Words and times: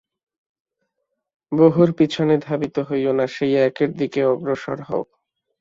বহুর 1.51 1.89
পিছনে 1.93 2.35
ধাবিত 2.39 2.75
হইও 2.89 3.11
না, 3.13 3.25
সেই 3.35 3.53
একের 3.67 3.91
দিকে 3.93 4.21
অগ্রসর 4.25 4.79
হও। 4.81 5.03